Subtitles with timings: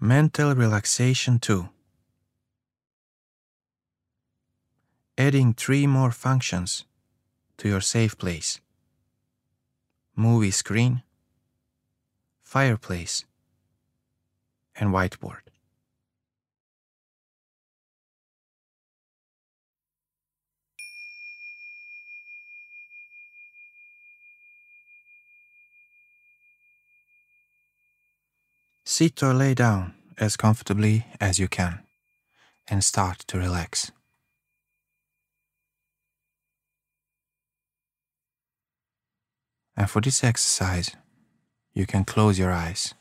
[0.00, 1.68] Mental relaxation 2.
[5.16, 6.84] Adding three more functions
[7.56, 8.60] to your safe place
[10.16, 11.02] movie screen,
[12.42, 13.24] fireplace,
[14.76, 15.43] and whiteboard.
[28.96, 31.80] Sit or lay down as comfortably as you can
[32.68, 33.90] and start to relax.
[39.76, 40.94] And for this exercise,
[41.72, 42.94] you can close your eyes.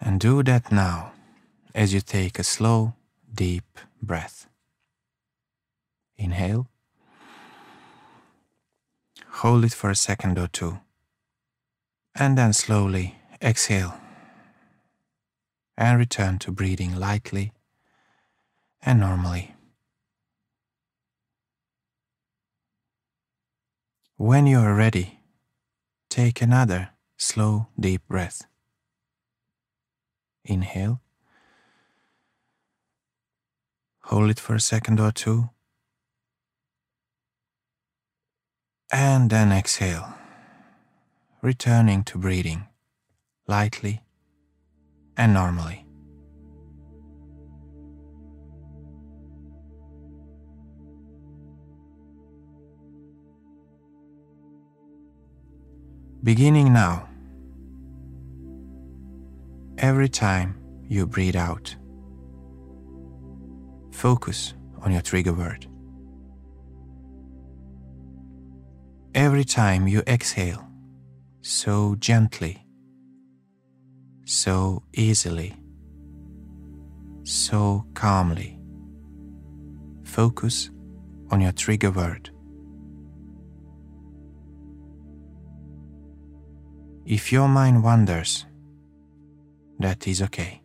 [0.00, 1.12] And do that now
[1.76, 2.94] as you take a slow,
[3.32, 4.48] deep breath.
[6.16, 6.66] Inhale.
[9.38, 10.80] Hold it for a second or two.
[12.14, 13.98] And then slowly exhale.
[15.76, 17.52] And return to breathing lightly
[18.82, 19.54] and normally.
[24.16, 25.20] When you are ready,
[26.10, 28.42] take another slow, deep breath.
[30.44, 31.00] Inhale.
[34.04, 35.50] Hold it for a second or two.
[38.92, 40.14] And then exhale,
[41.42, 42.64] returning to breathing
[43.48, 44.00] lightly
[45.16, 45.84] and normally.
[56.22, 57.08] Beginning now,
[59.78, 60.54] every time
[60.88, 61.74] you breathe out,
[63.90, 65.66] focus on your trigger word.
[69.16, 70.71] Every time you exhale,
[71.42, 72.64] so gently,
[74.24, 75.54] so easily,
[77.24, 78.60] so calmly,
[80.04, 80.70] focus
[81.30, 82.30] on your trigger word.
[87.04, 88.46] If your mind wanders,
[89.80, 90.62] that is okay.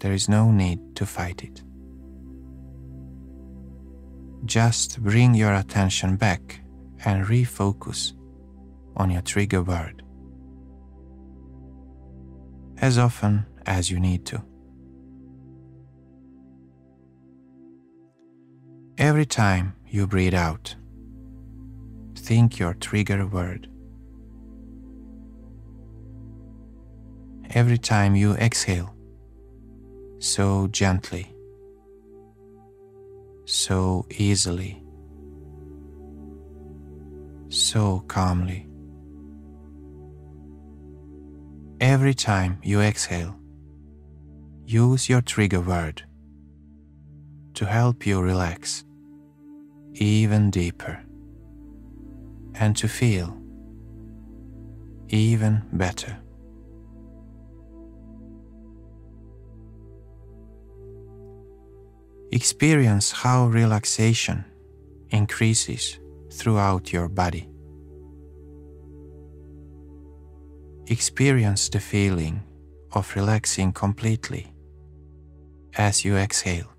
[0.00, 1.62] There is no need to fight it.
[4.44, 6.60] Just bring your attention back
[7.04, 8.12] and refocus
[8.96, 10.02] on your trigger word
[12.78, 14.42] as often as you need to.
[18.98, 20.74] Every time you breathe out,
[22.16, 23.68] think your trigger word.
[27.54, 28.94] every time you exhale,
[30.18, 31.34] so gently,
[33.44, 34.82] so easily,
[37.48, 38.66] so calmly.
[41.82, 43.34] Every time you exhale,
[44.64, 46.04] use your trigger word
[47.54, 48.84] to help you relax
[49.94, 51.02] even deeper
[52.54, 53.36] and to feel
[55.08, 56.16] even better.
[62.30, 64.44] Experience how relaxation
[65.10, 65.98] increases
[66.30, 67.51] throughout your body.
[70.92, 72.42] Experience the feeling
[72.92, 74.52] of relaxing completely
[75.78, 76.70] as you exhale.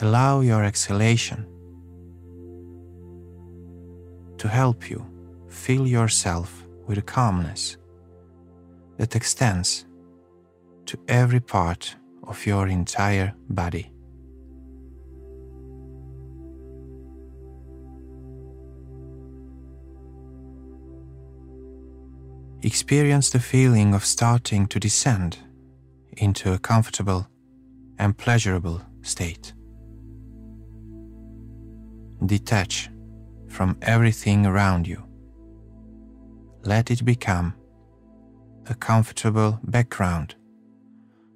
[0.00, 1.46] Allow your exhalation
[4.38, 5.04] to help you
[5.50, 7.76] fill yourself with calmness
[8.96, 9.84] that extends
[10.86, 11.94] to every part
[12.26, 13.91] of your entire body.
[22.92, 25.38] Experience the feeling of starting to descend
[26.18, 27.26] into a comfortable
[27.98, 29.54] and pleasurable state.
[32.26, 32.90] Detach
[33.48, 35.02] from everything around you.
[36.64, 37.54] Let it become
[38.66, 40.34] a comfortable background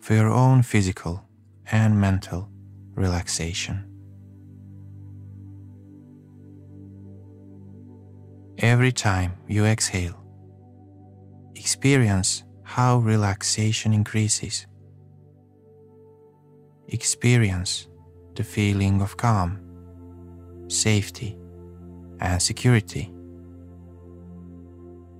[0.00, 1.22] for your own physical
[1.70, 2.48] and mental
[2.94, 3.84] relaxation.
[8.56, 10.21] Every time you exhale,
[11.54, 14.66] experience how relaxation increases.
[16.88, 17.88] Experience
[18.34, 19.58] the feeling of calm,
[20.68, 21.36] safety,
[22.20, 23.12] and security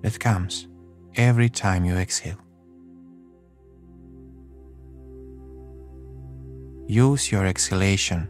[0.03, 0.69] that comes
[1.17, 2.39] every time you exhale.
[6.87, 8.29] Use your exhalation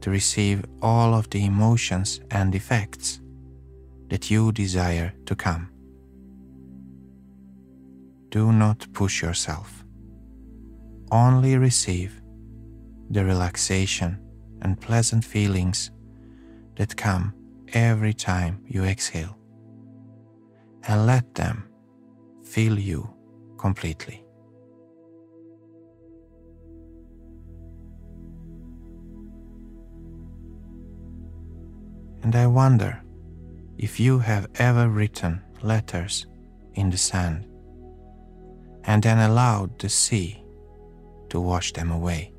[0.00, 3.20] to receive all of the emotions and effects
[4.08, 5.69] that you desire to come.
[8.30, 9.84] Do not push yourself.
[11.10, 12.22] Only receive
[13.10, 14.20] the relaxation
[14.62, 15.90] and pleasant feelings
[16.76, 17.34] that come
[17.72, 19.36] every time you exhale
[20.84, 21.64] and let them
[22.44, 23.12] fill you
[23.58, 24.24] completely.
[32.22, 33.02] And I wonder
[33.76, 36.26] if you have ever written letters
[36.74, 37.49] in the sand
[38.84, 40.42] and then allowed the sea
[41.28, 42.32] to wash them away.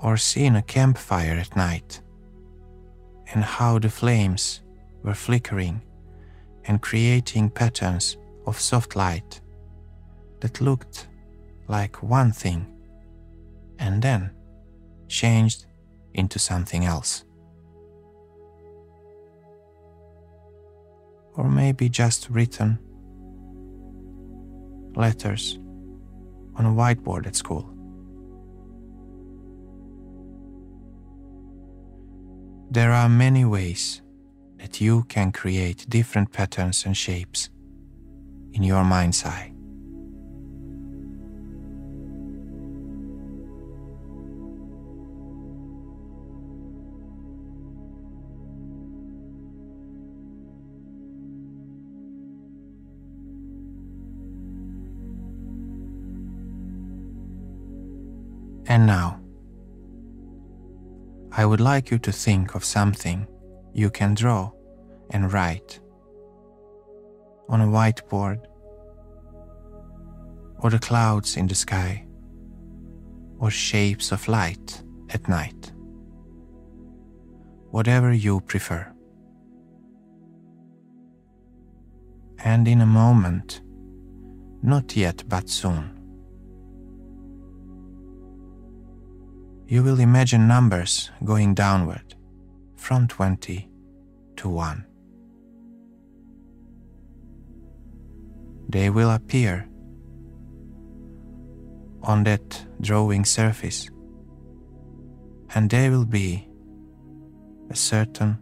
[0.00, 2.00] Or seen a campfire at night
[3.32, 4.62] and how the flames
[5.02, 5.82] were flickering
[6.64, 8.16] and creating patterns
[8.46, 9.40] of soft light
[10.40, 11.08] that looked
[11.68, 12.66] like one thing
[13.78, 14.30] and then
[15.08, 15.66] changed
[16.14, 17.24] into something else.
[21.40, 22.78] Or maybe just written
[24.94, 25.58] letters
[26.56, 27.64] on a whiteboard at school.
[32.70, 34.02] There are many ways
[34.58, 37.48] that you can create different patterns and shapes
[38.52, 39.49] in your mind's eye.
[58.70, 59.18] And now,
[61.32, 63.26] I would like you to think of something
[63.72, 64.52] you can draw
[65.10, 65.80] and write
[67.48, 68.46] on a whiteboard,
[70.60, 72.06] or the clouds in the sky,
[73.40, 75.72] or shapes of light at night.
[77.72, 78.86] Whatever you prefer.
[82.38, 83.62] And in a moment,
[84.62, 85.99] not yet but soon,
[89.70, 92.16] you will imagine numbers going downward
[92.74, 93.70] from 20
[94.34, 94.84] to 1.
[98.68, 99.68] They will appear
[102.02, 103.88] on that drawing surface
[105.54, 106.48] and they will be
[107.70, 108.38] a certain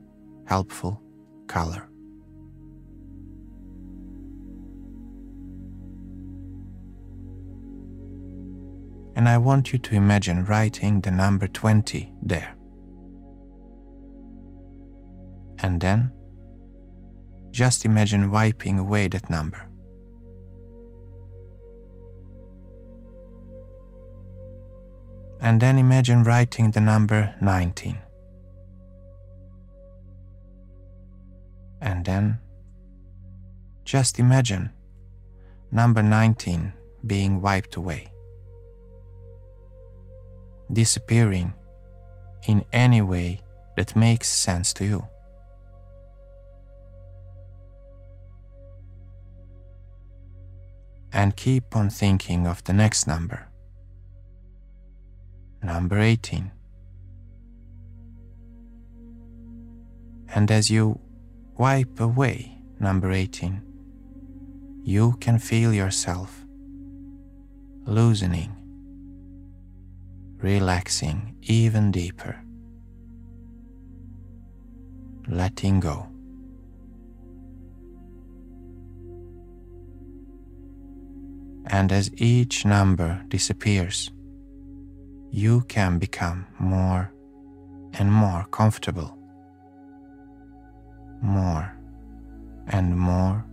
[0.47, 1.03] helpful
[1.47, 1.91] color.
[9.19, 12.55] And I want you to imagine writing the number 20 there.
[15.59, 16.13] And then
[17.51, 19.69] just imagine wiping away that number.
[25.41, 27.99] And then imagine writing the number 19.
[31.81, 32.39] And then
[33.85, 34.71] just imagine
[35.73, 36.73] number 19
[37.05, 38.13] being wiped away
[40.73, 41.55] disappearing
[42.47, 43.41] in any way
[43.77, 45.07] that makes sense to you.
[51.13, 53.49] And keep on thinking of the next number.
[55.63, 56.53] Number 18.
[60.35, 61.01] And as you
[61.57, 63.63] wipe away number 18,
[64.85, 66.45] you can feel yourself
[67.87, 68.58] loosening
[70.41, 72.41] relaxing even deeper,
[75.29, 76.07] letting go.
[81.67, 84.11] And as each number disappears,
[85.31, 87.13] you can become more
[87.95, 89.19] and more comfortable,
[91.21, 91.77] more
[92.69, 93.45] and more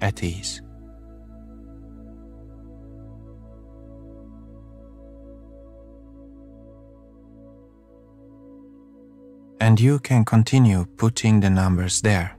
[0.00, 0.62] at ease.
[9.72, 12.36] And you can continue putting the numbers there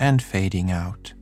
[0.00, 1.14] and fading out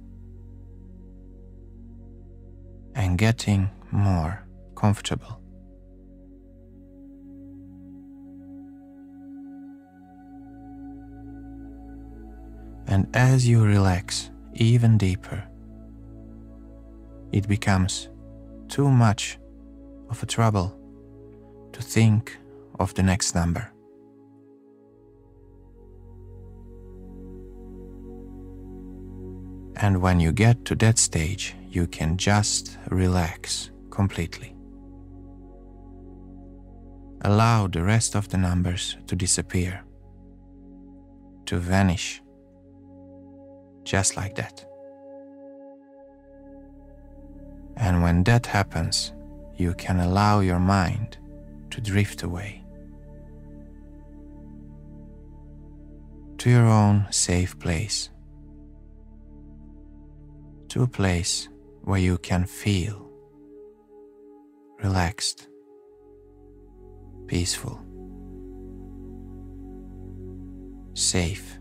[2.94, 5.42] and getting more comfortable.
[12.86, 15.44] And as you relax even deeper,
[17.32, 18.08] it becomes
[18.68, 19.38] too much
[20.08, 20.74] of a trouble
[21.74, 22.38] to think
[22.78, 23.72] of the next number.
[29.76, 34.54] And when you get to that stage, you can just relax completely.
[37.22, 39.82] allow the rest of the numbers to disappear,
[41.46, 42.22] to vanish,
[43.84, 44.64] just like that.
[47.76, 49.12] And when that happens,
[49.56, 51.18] you can allow your mind
[51.70, 52.62] to drift away
[56.38, 58.10] to your own safe place,
[60.68, 61.48] to a place
[61.82, 63.10] where you can feel
[64.80, 65.48] relaxed,
[67.26, 67.80] peaceful,
[70.94, 71.58] safe,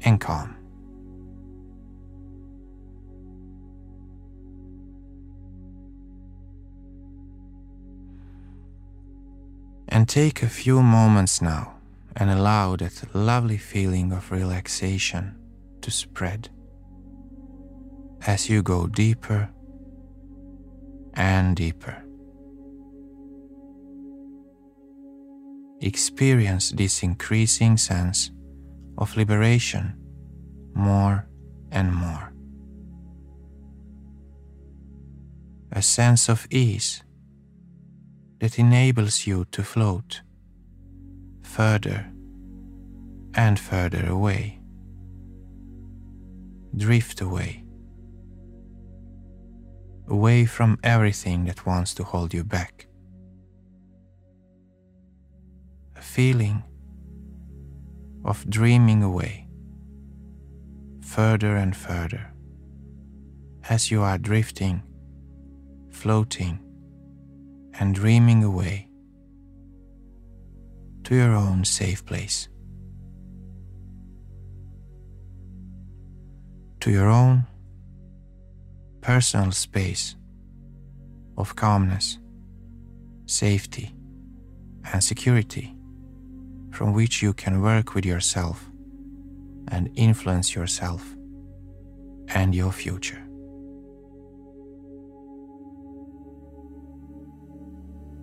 [0.00, 0.56] and calm.
[9.88, 11.75] And take a few moments now
[12.16, 15.36] and allow that lovely feeling of relaxation
[15.82, 16.48] to spread
[18.26, 19.50] as you go deeper
[21.14, 22.02] and deeper.
[25.80, 28.30] Experience this increasing sense
[28.96, 29.94] of liberation
[30.74, 31.28] more
[31.70, 32.32] and more.
[35.72, 37.02] A sense of ease
[38.40, 40.22] that enables you to float
[41.56, 42.04] further
[43.34, 44.60] and further away.
[46.76, 47.64] Drift away.
[50.06, 52.88] Away from everything that wants to hold you back.
[55.96, 56.62] A feeling
[58.26, 59.48] of dreaming away,
[61.00, 62.34] further and further,
[63.70, 64.82] as you are drifting,
[65.90, 66.58] floating,
[67.78, 68.85] and dreaming away
[71.06, 72.48] to your own safe place.
[76.80, 77.46] To your own
[79.02, 80.16] personal space
[81.38, 82.18] of calmness,
[83.26, 83.94] safety,
[84.92, 85.76] and security
[86.72, 88.68] from which you can work with yourself
[89.68, 91.14] and influence yourself
[92.34, 93.22] and your future.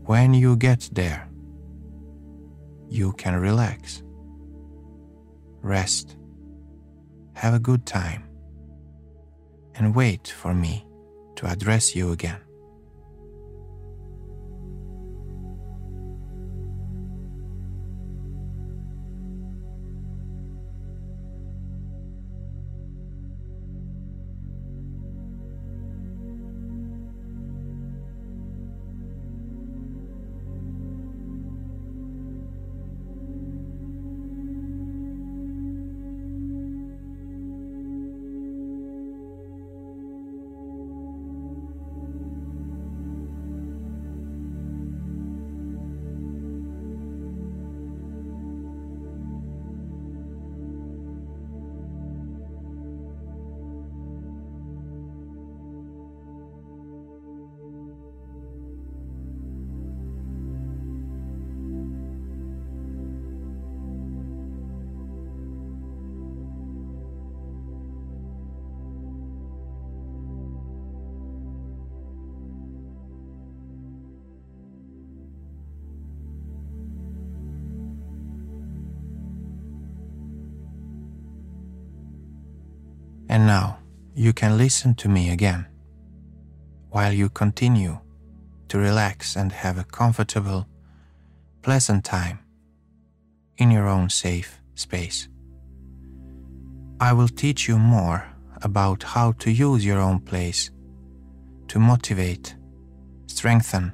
[0.06, 1.30] When you get there,
[2.94, 4.04] you can relax,
[5.64, 6.16] rest,
[7.34, 8.30] have a good time,
[9.74, 10.86] and wait for me
[11.36, 12.40] to address you again.
[83.34, 83.80] And now
[84.14, 85.66] you can listen to me again
[86.92, 87.98] while you continue
[88.68, 90.68] to relax and have a comfortable,
[91.64, 92.38] pleasant time
[93.58, 95.30] in your own safe space.
[97.00, 98.24] I will teach you more
[98.62, 100.70] about how to use your own place
[101.70, 102.56] to motivate,
[103.26, 103.94] strengthen,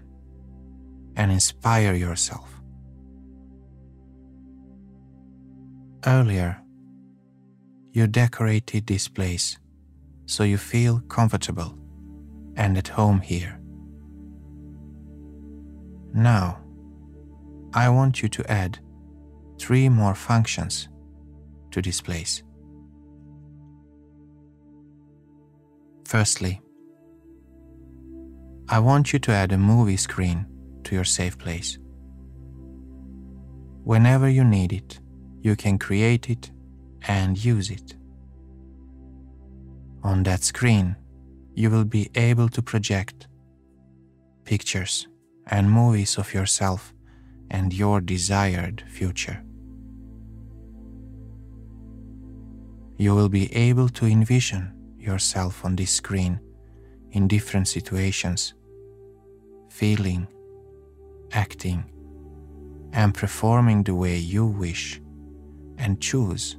[1.15, 2.61] and inspire yourself.
[6.05, 6.61] Earlier,
[7.91, 9.57] you decorated this place
[10.25, 11.77] so you feel comfortable
[12.55, 13.59] and at home here.
[16.13, 16.59] Now,
[17.73, 18.79] I want you to add
[19.59, 20.87] three more functions
[21.71, 22.43] to this place.
[26.05, 26.61] Firstly,
[28.67, 30.45] I want you to add a movie screen
[30.83, 31.77] to your safe place.
[33.83, 34.99] Whenever you need it,
[35.41, 36.51] you can create it
[37.09, 37.95] and use it.
[40.03, 40.95] On that screen,
[41.55, 43.27] you will be able to project
[44.45, 45.07] pictures
[45.47, 46.93] and movies of yourself
[47.49, 49.43] and your desired future.
[52.97, 56.39] You will be able to envision yourself on this screen
[57.11, 58.53] in different situations,
[59.69, 60.27] feeling
[61.31, 61.83] acting,
[62.93, 65.01] and performing the way you wish
[65.79, 66.58] and choose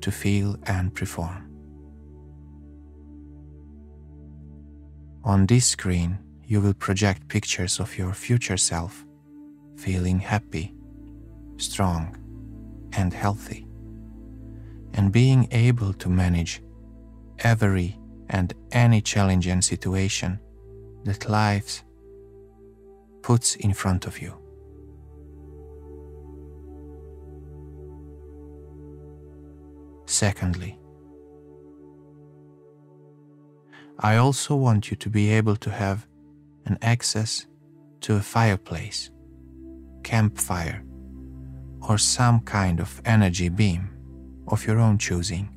[0.00, 1.44] to feel and perform.
[5.24, 9.04] On this screen, you will project pictures of your future self
[9.76, 10.74] feeling happy,
[11.56, 12.16] strong,
[12.94, 13.66] and healthy,
[14.94, 16.62] and being able to manage
[17.40, 17.96] every
[18.30, 20.40] and any challenging situation
[21.04, 21.84] that life
[23.22, 24.34] puts in front of you.
[30.18, 30.76] Secondly,
[34.00, 36.08] I also want you to be able to have
[36.66, 37.46] an access
[38.00, 39.12] to a fireplace,
[40.02, 40.82] campfire,
[41.88, 43.90] or some kind of energy beam
[44.48, 45.54] of your own choosing.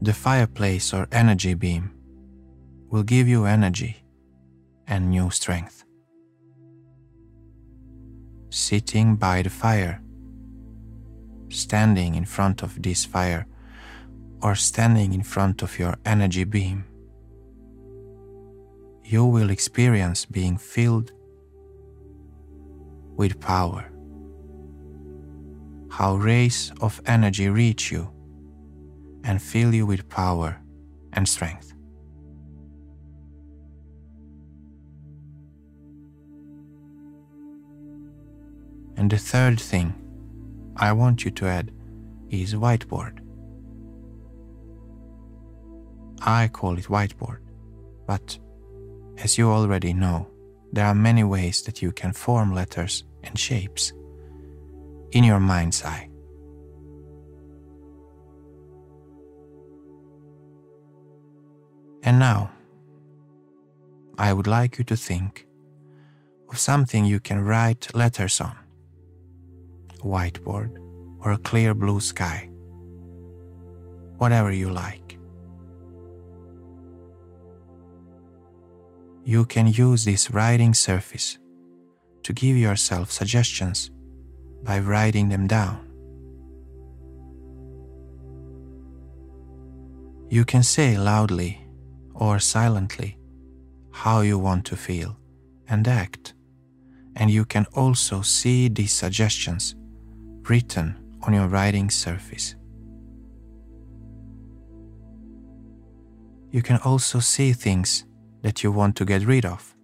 [0.00, 1.92] The fireplace or energy beam
[2.90, 4.02] will give you energy
[4.88, 5.84] and new strength.
[8.54, 10.02] Sitting by the fire
[11.48, 13.46] standing in front of this fire
[14.42, 16.84] or standing in front of your energy beam,
[19.04, 21.12] you will experience being filled
[23.16, 23.90] with power.
[25.90, 28.10] How rays of energy reach you
[29.24, 30.60] and fill you with power
[31.14, 31.71] and strength.
[39.02, 39.92] And the third thing
[40.76, 41.72] I want you to add
[42.30, 43.18] is whiteboard.
[46.20, 47.38] I call it whiteboard,
[48.06, 48.38] but
[49.18, 50.28] as you already know,
[50.72, 53.92] there are many ways that you can form letters and shapes
[55.10, 56.08] in your mind's eye.
[62.04, 62.52] And now,
[64.16, 65.48] I would like you to think
[66.48, 68.61] of something you can write letters on
[70.02, 70.76] whiteboard,
[71.20, 72.48] or a clear blue sky.
[74.18, 75.18] Whatever you like.
[79.24, 81.38] You can use this writing surface
[82.24, 83.90] to give yourself suggestions
[84.62, 85.88] by writing them down.
[90.28, 91.64] You can say loudly
[92.14, 93.18] or silently
[93.92, 95.16] how you want to feel
[95.68, 96.34] and act,
[97.16, 99.74] and you can also see these suggestions
[100.48, 102.54] written on your writing surface.
[106.50, 108.04] You can also see things
[108.42, 109.74] that you want to get rid of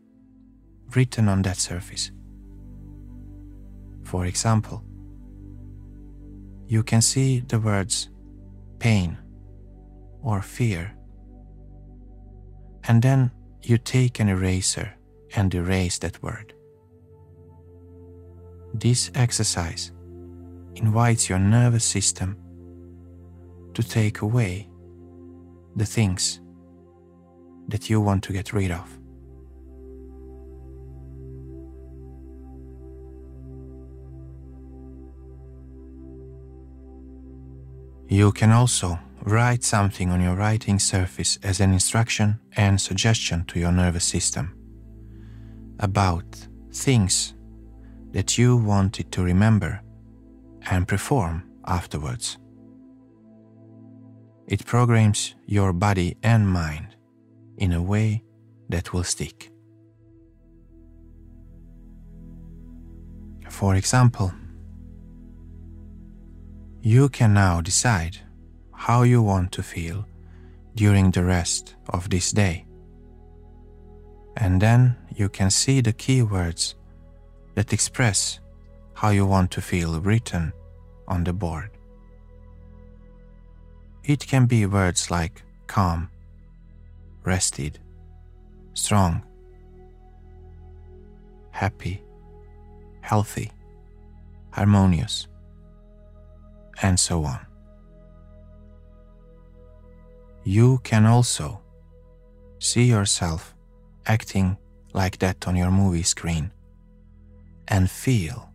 [0.94, 2.10] written on that surface.
[4.04, 4.82] For example,
[6.66, 8.10] you can see the words
[8.78, 9.18] pain
[10.22, 10.94] or fear,
[12.84, 13.30] and then
[13.62, 14.94] you take an eraser
[15.36, 16.54] and erase that word.
[18.74, 19.92] This exercise
[20.78, 22.36] invites your nervous system
[23.74, 24.68] to take away
[25.76, 26.40] the things
[27.68, 28.98] that you want to get rid of.
[38.08, 43.60] You can also write something on your writing surface as an instruction and suggestion to
[43.60, 44.54] your nervous system
[45.78, 46.24] about
[46.72, 47.34] things
[48.12, 49.82] that you want it to remember
[50.70, 52.38] and perform afterwards.
[54.46, 56.96] It programs your body and mind
[57.58, 58.22] in a way
[58.68, 59.50] that will stick.
[63.48, 64.32] For example,
[66.80, 68.18] you can now decide
[68.72, 70.06] how you want to feel
[70.74, 72.64] during the rest of this day.
[74.36, 76.74] And then you can see the keywords
[77.54, 78.38] that express
[78.94, 80.52] how you want to feel written
[81.08, 81.70] on the board.
[84.04, 86.10] It can be words like calm,
[87.24, 87.80] rested,
[88.74, 89.22] strong,
[91.50, 92.02] happy,
[93.00, 93.50] healthy,
[94.50, 95.26] harmonious,
[96.80, 97.40] and so on.
[100.44, 101.60] You can also
[102.60, 103.54] see yourself
[104.06, 104.56] acting
[104.94, 106.52] like that on your movie screen
[107.66, 108.50] and feel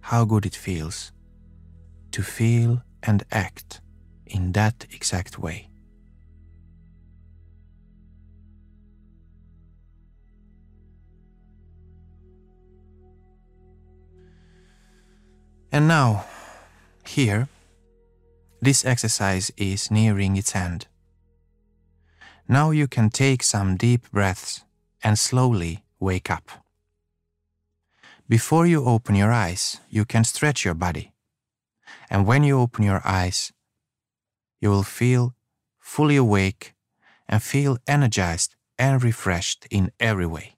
[0.00, 1.12] how good it feels
[2.12, 3.80] to feel and act
[4.26, 5.70] in that exact way.
[15.72, 16.24] And now,
[17.06, 17.48] here,
[18.60, 20.86] this exercise is nearing its end.
[22.48, 24.64] Now you can take some deep breaths
[25.04, 26.50] and slowly wake up.
[28.28, 31.12] Before you open your eyes, you can stretch your body.
[32.10, 33.52] And when you open your eyes,
[34.60, 35.34] you will feel
[35.78, 36.74] fully awake
[37.28, 40.56] and feel energized and refreshed in every way.